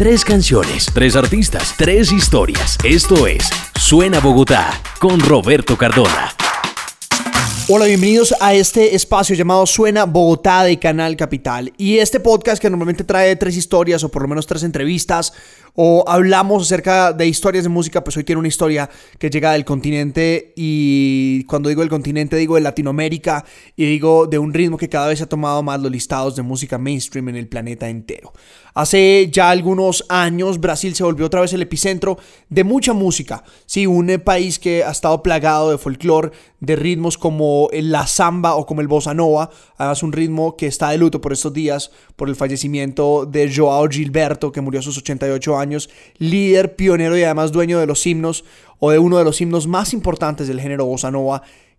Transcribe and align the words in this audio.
Tres 0.00 0.24
canciones, 0.24 0.86
tres 0.94 1.14
artistas, 1.14 1.74
tres 1.76 2.10
historias. 2.10 2.78
Esto 2.82 3.26
es 3.26 3.50
Suena 3.78 4.18
Bogotá 4.18 4.80
con 4.98 5.20
Roberto 5.20 5.76
Cardona. 5.76 6.34
Hola, 7.68 7.84
bienvenidos 7.84 8.34
a 8.40 8.54
este 8.54 8.94
espacio 8.96 9.36
llamado 9.36 9.66
Suena 9.66 10.06
Bogotá 10.06 10.64
de 10.64 10.78
Canal 10.78 11.16
Capital. 11.16 11.74
Y 11.76 11.98
este 11.98 12.18
podcast 12.18 12.62
que 12.62 12.70
normalmente 12.70 13.04
trae 13.04 13.36
tres 13.36 13.58
historias 13.58 14.02
o 14.02 14.08
por 14.08 14.22
lo 14.22 14.28
menos 14.28 14.46
tres 14.46 14.62
entrevistas 14.62 15.34
o 15.74 16.04
hablamos 16.06 16.62
acerca 16.62 17.12
de 17.12 17.26
historias 17.26 17.64
de 17.64 17.70
música, 17.70 18.02
pues 18.02 18.16
hoy 18.16 18.24
quiero 18.24 18.38
una 18.38 18.48
historia 18.48 18.88
que 19.18 19.30
llega 19.30 19.52
del 19.52 19.64
continente 19.64 20.52
y 20.56 21.44
cuando 21.44 21.68
digo 21.68 21.80
del 21.80 21.90
continente 21.90 22.36
digo 22.36 22.56
de 22.56 22.62
Latinoamérica 22.62 23.44
y 23.76 23.84
digo 23.86 24.26
de 24.26 24.38
un 24.38 24.52
ritmo 24.52 24.76
que 24.76 24.88
cada 24.88 25.08
vez 25.08 25.20
ha 25.22 25.28
tomado 25.28 25.62
más 25.62 25.80
los 25.80 25.90
listados 25.90 26.36
de 26.36 26.42
música 26.42 26.78
mainstream 26.78 27.28
en 27.30 27.36
el 27.36 27.48
planeta 27.48 27.88
entero. 27.88 28.32
Hace 28.74 29.28
ya 29.32 29.50
algunos 29.50 30.04
años 30.08 30.60
Brasil 30.60 30.94
se 30.94 31.02
volvió 31.02 31.26
otra 31.26 31.40
vez 31.40 31.52
el 31.52 31.62
epicentro 31.62 32.18
de 32.48 32.64
mucha 32.64 32.92
música. 32.92 33.42
Sí, 33.66 33.86
un 33.86 34.10
país 34.24 34.58
que 34.58 34.84
ha 34.84 34.90
estado 34.90 35.22
plagado 35.22 35.70
de 35.70 35.78
folclore, 35.78 36.30
de 36.60 36.76
ritmos 36.76 37.18
como 37.18 37.68
la 37.72 38.06
samba 38.06 38.54
o 38.54 38.66
como 38.66 38.80
el 38.80 38.88
bossa 38.88 39.14
nova. 39.14 39.50
Además 39.76 40.02
un 40.02 40.12
ritmo 40.12 40.56
que 40.56 40.66
está 40.66 40.90
de 40.90 40.98
luto 40.98 41.20
por 41.20 41.32
estos 41.32 41.52
días 41.52 41.90
por 42.16 42.28
el 42.28 42.36
fallecimiento 42.36 43.26
de 43.26 43.52
Joao 43.54 43.88
Gilberto 43.88 44.52
que 44.52 44.60
murió 44.60 44.80
a 44.80 44.82
sus 44.82 44.98
88 44.98 45.58
años, 45.58 45.59
líder, 46.18 46.76
pionero 46.76 47.16
y 47.16 47.22
además 47.22 47.52
dueño 47.52 47.78
de 47.78 47.86
los 47.86 48.06
himnos 48.06 48.44
o 48.78 48.90
de 48.90 48.98
uno 48.98 49.18
de 49.18 49.24
los 49.24 49.40
himnos 49.40 49.66
más 49.66 49.92
importantes 49.92 50.48
del 50.48 50.60
género 50.60 50.86
bossa 50.86 51.10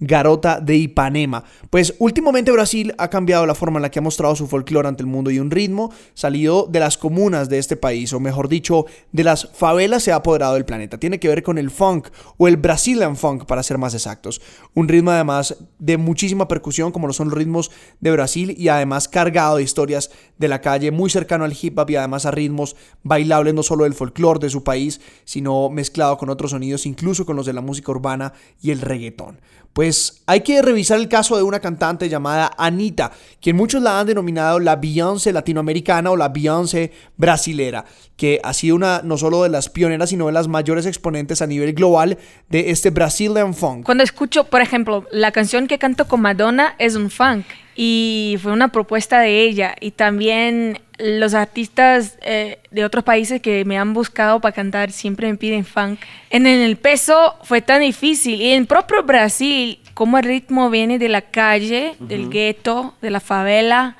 Garota 0.00 0.60
de 0.60 0.76
Ipanema. 0.76 1.44
Pues 1.70 1.94
últimamente 1.98 2.52
Brasil 2.52 2.94
ha 2.98 3.08
cambiado 3.08 3.46
la 3.46 3.54
forma 3.54 3.78
en 3.78 3.82
la 3.82 3.90
que 3.90 3.98
ha 3.98 4.02
mostrado 4.02 4.36
su 4.36 4.46
folclore 4.46 4.88
ante 4.88 5.02
el 5.02 5.08
mundo 5.08 5.30
y 5.30 5.38
un 5.38 5.50
ritmo 5.50 5.92
salido 6.14 6.66
de 6.70 6.80
las 6.80 6.98
comunas 6.98 7.48
de 7.48 7.58
este 7.58 7.76
país, 7.76 8.12
o 8.12 8.20
mejor 8.20 8.48
dicho, 8.48 8.86
de 9.12 9.24
las 9.24 9.50
favelas 9.52 10.02
se 10.02 10.12
ha 10.12 10.16
apoderado 10.16 10.54
del 10.54 10.64
planeta. 10.64 10.98
Tiene 10.98 11.18
que 11.18 11.28
ver 11.28 11.42
con 11.42 11.58
el 11.58 11.70
funk 11.70 12.08
o 12.36 12.48
el 12.48 12.56
Brazilian 12.56 13.16
funk 13.16 13.46
para 13.46 13.62
ser 13.62 13.78
más 13.78 13.94
exactos. 13.94 14.40
Un 14.74 14.88
ritmo 14.88 15.10
además 15.10 15.56
de 15.78 15.96
muchísima 15.96 16.48
percusión 16.48 16.92
como 16.92 17.06
lo 17.06 17.12
son 17.12 17.28
los 17.28 17.38
ritmos 17.38 17.70
de 18.00 18.12
Brasil 18.12 18.54
y 18.56 18.68
además 18.68 19.08
cargado 19.08 19.56
de 19.56 19.62
historias 19.62 20.10
de 20.38 20.48
la 20.48 20.60
calle, 20.60 20.90
muy 20.90 21.10
cercano 21.10 21.44
al 21.44 21.56
hip 21.60 21.78
hop 21.78 21.90
y 21.90 21.96
además 21.96 22.26
a 22.26 22.30
ritmos 22.30 22.76
bailables 23.02 23.54
no 23.54 23.62
solo 23.62 23.84
del 23.84 23.94
folclore 23.94 24.38
de 24.38 24.50
su 24.50 24.62
país, 24.62 25.00
sino 25.24 25.68
mezclado 25.70 26.16
con 26.18 26.30
otros 26.30 26.52
sonidos, 26.52 26.86
incluso 26.86 27.26
con 27.26 27.36
los 27.36 27.46
de 27.46 27.52
la 27.52 27.60
música 27.60 27.90
urbana 27.90 28.32
y 28.60 28.70
el 28.70 28.80
reggaetón. 28.80 29.40
Pues 29.72 29.87
hay 30.26 30.40
que 30.40 30.62
revisar 30.62 30.98
el 30.98 31.08
caso 31.08 31.36
de 31.36 31.42
una 31.42 31.60
cantante 31.60 32.08
llamada 32.08 32.50
Anita, 32.56 33.12
quien 33.40 33.56
muchos 33.56 33.82
la 33.82 34.00
han 34.00 34.06
denominado 34.06 34.58
la 34.58 34.76
Beyoncé 34.76 35.32
latinoamericana 35.32 36.10
o 36.10 36.16
la 36.16 36.28
Beyoncé 36.28 36.92
brasilera, 37.16 37.84
que 38.16 38.40
ha 38.42 38.52
sido 38.52 38.76
una 38.76 39.02
no 39.04 39.18
solo 39.18 39.42
de 39.42 39.48
las 39.48 39.68
pioneras, 39.68 40.10
sino 40.10 40.26
de 40.26 40.32
las 40.32 40.48
mayores 40.48 40.86
exponentes 40.86 41.42
a 41.42 41.46
nivel 41.46 41.72
global 41.72 42.18
de 42.48 42.70
este 42.70 42.90
Brazilian 42.90 43.54
funk. 43.54 43.84
Cuando 43.84 44.04
escucho, 44.04 44.44
por 44.44 44.60
ejemplo, 44.60 45.06
la 45.10 45.32
canción 45.32 45.66
que 45.66 45.78
canto 45.78 46.06
con 46.06 46.20
Madonna 46.20 46.74
es 46.78 46.94
un 46.94 47.10
funk 47.10 47.46
y 47.80 48.36
fue 48.42 48.50
una 48.50 48.72
propuesta 48.72 49.20
de 49.20 49.42
ella 49.44 49.76
y 49.80 49.92
también 49.92 50.80
los 50.98 51.32
artistas 51.34 52.18
eh, 52.22 52.58
de 52.72 52.84
otros 52.84 53.04
países 53.04 53.40
que 53.40 53.64
me 53.64 53.78
han 53.78 53.94
buscado 53.94 54.40
para 54.40 54.52
cantar 54.52 54.90
siempre 54.90 55.30
me 55.30 55.38
piden 55.38 55.64
funk. 55.64 56.00
En 56.30 56.48
el 56.48 56.76
peso 56.76 57.36
fue 57.44 57.62
tan 57.62 57.82
difícil 57.82 58.42
y 58.42 58.50
en 58.50 58.66
propio 58.66 59.04
Brasil, 59.04 59.78
como 59.94 60.18
el 60.18 60.24
ritmo 60.24 60.70
viene 60.70 60.98
de 60.98 61.08
la 61.08 61.20
calle, 61.20 61.94
del 62.00 62.28
gueto, 62.28 62.96
de 63.00 63.10
la 63.10 63.20
favela, 63.20 63.96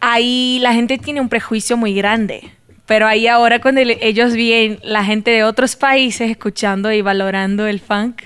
ahí 0.00 0.58
la 0.62 0.72
gente 0.72 0.96
tiene 0.96 1.20
un 1.20 1.28
prejuicio 1.28 1.76
muy 1.76 1.92
grande. 1.92 2.50
Pero 2.86 3.06
ahí 3.06 3.26
ahora 3.26 3.60
cuando 3.60 3.82
ellos 3.82 4.32
ven 4.32 4.78
la 4.82 5.04
gente 5.04 5.32
de 5.32 5.44
otros 5.44 5.76
países 5.76 6.30
escuchando 6.30 6.90
y 6.90 7.02
valorando 7.02 7.66
el 7.66 7.78
funk, 7.78 8.22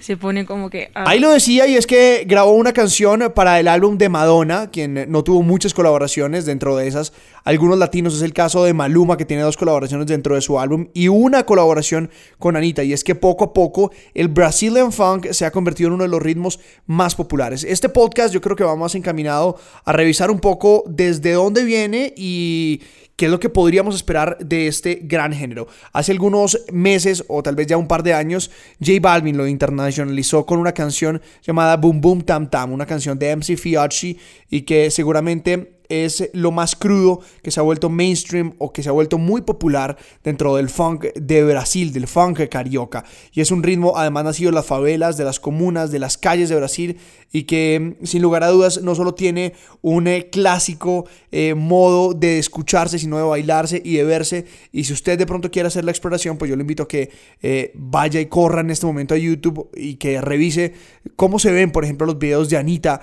se 0.00 0.16
pone 0.16 0.46
como 0.46 0.70
que... 0.70 0.90
Ah. 0.94 1.04
Ahí 1.06 1.20
lo 1.20 1.30
decía 1.30 1.66
y 1.66 1.76
es 1.76 1.86
que 1.86 2.24
grabó 2.26 2.52
una 2.52 2.72
canción 2.72 3.32
para 3.34 3.60
el 3.60 3.68
álbum 3.68 3.98
de 3.98 4.08
Madonna, 4.08 4.70
quien 4.70 5.10
no 5.10 5.22
tuvo 5.22 5.42
muchas 5.42 5.74
colaboraciones 5.74 6.46
dentro 6.46 6.76
de 6.76 6.88
esas. 6.88 7.12
Algunos 7.44 7.78
latinos 7.78 8.14
es 8.14 8.22
el 8.22 8.32
caso 8.32 8.64
de 8.64 8.74
Maluma, 8.74 9.16
que 9.16 9.24
tiene 9.24 9.42
dos 9.42 9.56
colaboraciones 9.56 10.06
dentro 10.06 10.34
de 10.34 10.40
su 10.40 10.58
álbum 10.58 10.88
y 10.94 11.08
una 11.08 11.44
colaboración 11.44 12.10
con 12.38 12.56
Anita. 12.56 12.82
Y 12.82 12.92
es 12.92 13.04
que 13.04 13.14
poco 13.14 13.44
a 13.44 13.52
poco 13.52 13.92
el 14.14 14.28
Brazilian 14.28 14.92
Funk 14.92 15.30
se 15.32 15.44
ha 15.44 15.50
convertido 15.50 15.88
en 15.88 15.94
uno 15.94 16.04
de 16.04 16.10
los 16.10 16.22
ritmos 16.22 16.60
más 16.86 17.14
populares. 17.14 17.64
Este 17.64 17.88
podcast 17.88 18.32
yo 18.32 18.40
creo 18.40 18.56
que 18.56 18.64
va 18.64 18.76
más 18.76 18.94
encaminado 18.94 19.56
a 19.84 19.92
revisar 19.92 20.30
un 20.30 20.40
poco 20.40 20.84
desde 20.86 21.32
dónde 21.32 21.64
viene 21.64 22.12
y 22.16 22.80
qué 23.20 23.26
es 23.26 23.30
lo 23.30 23.38
que 23.38 23.50
podríamos 23.50 23.94
esperar 23.94 24.38
de 24.38 24.66
este 24.66 25.00
gran 25.02 25.34
género. 25.34 25.68
Hace 25.92 26.10
algunos 26.10 26.58
meses 26.72 27.22
o 27.28 27.42
tal 27.42 27.54
vez 27.54 27.66
ya 27.66 27.76
un 27.76 27.86
par 27.86 28.02
de 28.02 28.14
años, 28.14 28.50
J 28.80 28.92
Balvin 28.98 29.36
lo 29.36 29.46
internacionalizó 29.46 30.46
con 30.46 30.58
una 30.58 30.72
canción 30.72 31.20
llamada 31.42 31.76
Boom 31.76 32.00
Boom 32.00 32.22
Tam 32.22 32.48
Tam, 32.48 32.72
una 32.72 32.86
canción 32.86 33.18
de 33.18 33.36
MC 33.36 33.58
Fiocchi 33.58 34.18
y 34.48 34.62
que 34.62 34.90
seguramente 34.90 35.79
es 35.90 36.30
lo 36.32 36.50
más 36.50 36.76
crudo 36.76 37.20
que 37.42 37.50
se 37.50 37.60
ha 37.60 37.62
vuelto 37.62 37.90
mainstream 37.90 38.54
o 38.58 38.72
que 38.72 38.82
se 38.82 38.88
ha 38.88 38.92
vuelto 38.92 39.18
muy 39.18 39.42
popular 39.42 39.96
dentro 40.24 40.56
del 40.56 40.70
funk 40.70 41.06
de 41.14 41.44
Brasil, 41.44 41.92
del 41.92 42.06
funk 42.06 42.48
carioca. 42.48 43.04
Y 43.32 43.40
es 43.40 43.50
un 43.50 43.62
ritmo 43.62 43.96
además 43.96 44.24
nacido 44.24 44.50
de 44.50 44.54
las 44.54 44.66
favelas, 44.66 45.16
de 45.16 45.24
las 45.24 45.40
comunas, 45.40 45.90
de 45.90 45.98
las 45.98 46.16
calles 46.16 46.48
de 46.48 46.56
Brasil 46.56 46.96
y 47.32 47.44
que 47.44 47.96
sin 48.02 48.22
lugar 48.22 48.42
a 48.42 48.48
dudas 48.48 48.82
no 48.82 48.94
solo 48.94 49.14
tiene 49.14 49.54
un 49.82 50.08
eh, 50.08 50.28
clásico 50.30 51.06
eh, 51.30 51.54
modo 51.54 52.12
de 52.12 52.38
escucharse, 52.38 52.98
sino 52.98 53.16
de 53.16 53.22
bailarse 53.22 53.80
y 53.84 53.96
de 53.96 54.04
verse. 54.04 54.46
Y 54.72 54.84
si 54.84 54.92
usted 54.92 55.18
de 55.18 55.26
pronto 55.26 55.50
quiere 55.50 55.68
hacer 55.68 55.84
la 55.84 55.92
exploración, 55.92 56.38
pues 56.38 56.48
yo 56.48 56.56
le 56.56 56.62
invito 56.62 56.84
a 56.84 56.88
que 56.88 57.10
eh, 57.42 57.72
vaya 57.74 58.20
y 58.20 58.26
corra 58.26 58.60
en 58.60 58.70
este 58.70 58.86
momento 58.86 59.14
a 59.14 59.18
YouTube 59.18 59.70
y 59.76 59.94
que 59.94 60.20
revise 60.20 60.74
cómo 61.16 61.38
se 61.38 61.52
ven, 61.52 61.70
por 61.70 61.84
ejemplo, 61.84 62.06
los 62.06 62.18
videos 62.18 62.48
de 62.48 62.56
Anita 62.56 63.02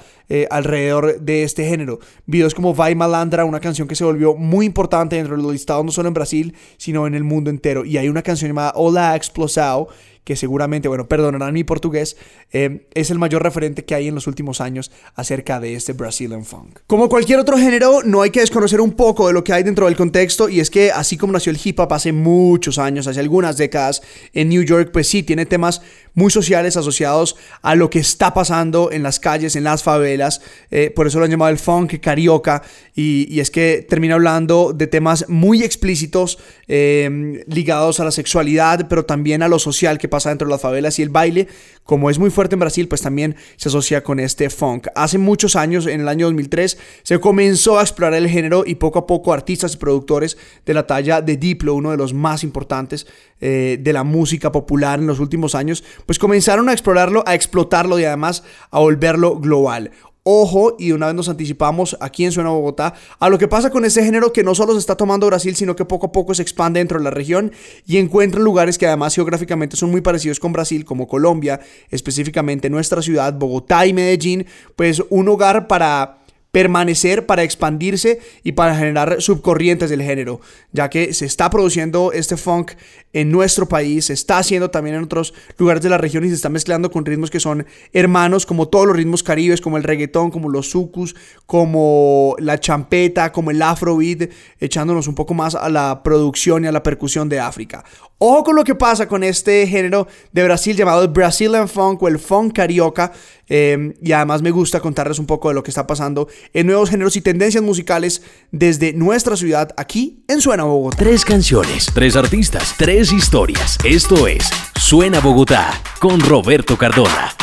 alrededor 0.50 1.22
de 1.22 1.44
este 1.44 1.66
género. 1.66 2.00
Videos 2.26 2.54
como 2.54 2.76
Vai 2.78 2.94
Malandra, 2.94 3.44
una 3.44 3.60
canción 3.60 3.88
que 3.88 3.96
se 3.96 4.04
volvió 4.04 4.36
muy 4.36 4.68
importante 4.68 5.16
dentro 5.16 5.36
de 5.36 5.42
los 5.42 5.52
listados 5.52 5.84
no 5.84 5.92
solo 5.92 6.08
en 6.08 6.14
Brasil, 6.14 6.56
sino 6.78 7.08
en 7.08 7.16
el 7.16 7.24
mundo 7.24 7.50
entero. 7.50 7.84
Y 7.84 7.98
hay 7.98 8.08
una 8.08 8.22
canción 8.22 8.50
llamada 8.50 8.74
Hola 8.76 9.16
Explosao 9.16 9.90
que 10.28 10.36
seguramente, 10.36 10.90
bueno, 10.90 11.08
perdonarán 11.08 11.54
mi 11.54 11.64
portugués, 11.64 12.18
eh, 12.52 12.86
es 12.94 13.12
el 13.12 13.18
mayor 13.18 13.44
referente 13.44 13.86
que 13.86 13.96
hay 13.96 14.10
en 14.10 14.16
los 14.16 14.28
últimos 14.28 14.60
años 14.60 14.92
acerca 15.16 15.62
de 15.62 15.74
este 15.74 15.94
Brazilian 15.94 16.44
funk. 16.44 16.80
Como 16.86 17.08
cualquier 17.08 17.40
otro 17.40 17.58
género, 17.58 18.02
no 18.04 18.22
hay 18.22 18.30
que 18.30 18.42
desconocer 18.42 18.82
un 18.82 18.92
poco 18.92 19.28
de 19.28 19.34
lo 19.34 19.46
que 19.46 19.54
hay 19.54 19.64
dentro 19.64 19.86
del 19.86 19.96
contexto 19.96 20.50
y 20.50 20.60
es 20.60 20.70
que 20.70 20.92
así 20.92 21.16
como 21.16 21.32
nació 21.32 21.54
el 21.54 21.60
hip 21.64 21.80
hop 21.80 21.94
hace 21.94 22.12
muchos 22.12 22.78
años, 22.78 23.08
hace 23.08 23.22
algunas 23.22 23.56
décadas 23.56 24.02
en 24.34 24.50
New 24.50 24.64
York, 24.64 24.90
pues 24.92 25.08
sí, 25.08 25.24
tiene 25.24 25.46
temas 25.46 25.82
muy 26.14 26.30
sociales 26.30 26.76
asociados 26.76 27.38
a 27.62 27.76
lo 27.76 27.90
que 27.90 28.00
está 28.00 28.34
pasando 28.34 28.92
en 28.92 29.04
las 29.04 29.22
calles, 29.22 29.56
en 29.56 29.64
las 29.64 29.82
favelas, 29.82 30.42
eh, 30.72 30.92
por 30.94 31.08
eso 31.08 31.20
lo 31.20 31.26
han 31.26 31.32
llamado 31.32 31.52
el 31.52 31.58
funk 31.58 32.02
carioca 32.02 32.64
y, 32.94 33.40
es 33.40 33.52
que 33.52 33.86
termina 33.88 34.16
hablando 34.16 34.74
de 34.74 34.88
temas 34.88 35.30
muy 35.30 35.64
explícitos 35.64 36.40
eh, 36.68 37.46
ligados 37.48 38.00
a 38.00 38.04
la 38.04 38.12
sexualidad, 38.12 38.88
pero 38.90 39.06
también 39.06 39.44
a 39.44 39.48
lo 39.48 39.60
social 39.60 40.00
que 40.00 40.08
pasa 40.08 40.17
pasa 40.18 40.30
dentro 40.30 40.48
de 40.48 40.54
las 40.54 40.62
favelas 40.62 40.98
y 40.98 41.04
el 41.04 41.10
baile, 41.10 41.48
como 41.84 42.10
es 42.10 42.18
muy 42.18 42.32
fuerte 42.32 42.56
en 42.56 42.60
Brasil, 42.60 42.88
pues 42.88 43.02
también 43.02 43.36
se 43.56 43.70
asocia 43.70 44.04
con 44.04 44.20
este 44.20 44.50
funk. 44.50 44.88
Hace 44.96 45.20
muchos 45.20 45.56
años, 45.56 45.86
en 45.86 46.02
el 46.02 46.08
año 46.08 46.26
2003, 46.26 46.78
se 47.04 47.20
comenzó 47.20 47.78
a 47.78 47.84
explorar 47.84 48.16
el 48.16 48.28
género 48.28 48.64
y 48.66 48.76
poco 48.76 48.98
a 48.98 49.06
poco 49.06 49.32
artistas 49.32 49.76
y 49.76 49.78
productores 49.78 50.38
de 50.66 50.74
la 50.74 50.88
talla 50.88 51.22
de 51.22 51.38
Diplo, 51.38 51.76
uno 51.76 51.92
de 51.92 51.98
los 51.98 52.16
más 52.16 52.44
importantes 52.44 53.06
eh, 53.40 53.78
de 53.80 53.94
la 53.94 54.04
música 54.04 54.52
popular 54.52 55.00
en 55.00 55.06
los 55.06 55.20
últimos 55.20 55.54
años, 55.54 55.84
pues 56.08 56.18
comenzaron 56.18 56.70
a 56.70 56.74
explorarlo, 56.74 57.24
a 57.28 57.36
explotarlo 57.36 58.00
y 58.00 58.06
además 58.06 58.44
a 58.72 58.80
volverlo 58.80 59.40
global. 59.40 59.92
Ojo, 60.30 60.76
y 60.78 60.92
una 60.92 61.06
vez 61.06 61.16
nos 61.16 61.30
anticipamos 61.30 61.96
aquí 62.02 62.26
en 62.26 62.34
Suena 62.34 62.50
Bogotá 62.50 62.94
a 63.18 63.30
lo 63.30 63.38
que 63.38 63.48
pasa 63.48 63.70
con 63.70 63.86
ese 63.86 64.04
género 64.04 64.34
que 64.34 64.44
no 64.44 64.56
solo 64.56 64.74
se 64.74 64.80
está 64.80 64.98
tomando 64.98 65.26
Brasil, 65.26 65.56
sino 65.56 65.74
que 65.74 65.86
poco 65.86 66.08
a 66.08 66.12
poco 66.12 66.34
se 66.34 66.42
expande 66.42 66.82
dentro 66.82 66.98
de 66.98 67.06
la 67.06 67.12
región 67.12 67.54
y 67.86 67.96
encuentra 67.96 68.42
lugares 68.42 68.78
que 68.78 68.86
además 68.86 69.16
geográficamente 69.16 69.78
son 69.78 69.90
muy 69.90 70.02
parecidos 70.02 70.42
con 70.42 70.52
Brasil, 70.52 70.84
como 70.84 71.08
Colombia, 71.08 71.62
específicamente 71.92 72.70
nuestra 72.70 73.02
ciudad, 73.02 73.36
Bogotá 73.36 73.86
y 73.86 73.94
Medellín, 73.94 74.46
pues 74.76 75.02
un 75.10 75.30
hogar 75.30 75.66
para 75.68 76.18
permanecer, 76.52 77.26
para 77.26 77.44
expandirse 77.44 78.20
y 78.44 78.54
para 78.54 78.76
generar 78.76 79.22
subcorrientes 79.22 79.90
del 79.90 80.02
género, 80.02 80.42
ya 80.72 80.90
que 80.90 81.14
se 81.14 81.26
está 81.26 81.50
produciendo 81.50 82.12
este 82.12 82.36
funk 82.36 82.72
en 83.18 83.32
nuestro 83.32 83.68
país, 83.68 84.06
se 84.06 84.14
está 84.14 84.38
haciendo 84.38 84.70
también 84.70 84.96
en 84.96 85.04
otros 85.04 85.34
lugares 85.58 85.82
de 85.82 85.90
la 85.90 85.98
región 85.98 86.24
y 86.24 86.30
se 86.30 86.36
está 86.36 86.50
mezclando 86.50 86.92
con 86.92 87.04
ritmos 87.04 87.32
que 87.32 87.40
son 87.40 87.66
hermanos, 87.92 88.46
como 88.46 88.68
todos 88.68 88.86
los 88.86 88.96
ritmos 88.96 89.24
caribes, 89.24 89.60
como 89.60 89.78
el 89.78 89.84
reggaetón, 89.84 90.30
como 90.30 90.50
los 90.50 90.70
sucus, 90.70 91.16
como 91.48 92.36
la 92.38 92.60
champeta, 92.60 93.32
como 93.32 93.50
el 93.50 93.60
afrobeat, 93.60 94.30
echándonos 94.60 95.08
un 95.08 95.16
poco 95.16 95.34
más 95.34 95.56
a 95.56 95.68
la 95.70 96.04
producción 96.04 96.64
y 96.64 96.68
a 96.68 96.72
la 96.72 96.84
percusión 96.84 97.28
de 97.28 97.40
África. 97.40 97.84
Ojo 98.20 98.46
con 98.46 98.56
lo 98.56 98.64
que 98.64 98.74
pasa 98.74 99.08
con 99.08 99.24
este 99.24 99.68
género 99.68 100.08
de 100.32 100.44
Brasil 100.44 100.76
llamado 100.76 101.04
el 101.04 101.10
Brazilian 101.10 101.70
Funk 101.70 102.02
o 102.02 102.08
el 102.08 102.18
Funk 102.18 102.54
Carioca. 102.56 103.12
Eh, 103.50 103.94
y 104.02 104.12
además 104.12 104.42
me 104.42 104.52
gusta 104.52 104.80
contarles 104.80 105.20
un 105.20 105.26
poco 105.26 105.48
de 105.50 105.54
lo 105.54 105.64
que 105.64 105.72
está 105.72 105.88
pasando 105.88 106.28
en 106.52 106.66
nuevos 106.66 106.90
géneros 106.90 107.16
y 107.16 107.22
tendencias 107.22 107.64
musicales 107.64 108.22
desde 108.52 108.92
nuestra 108.92 109.38
ciudad 109.38 109.70
aquí 109.78 110.24
en 110.28 110.42
Suena 110.42 110.64
Bogotá. 110.64 110.98
Tres 110.98 111.24
canciones, 111.24 111.90
tres 111.94 112.16
artistas, 112.16 112.74
tres 112.78 113.07
historias. 113.12 113.78
Esto 113.84 114.28
es 114.28 114.50
Suena 114.80 115.20
Bogotá 115.20 115.82
con 116.00 116.20
Roberto 116.20 116.78
Cardona. 116.78 117.37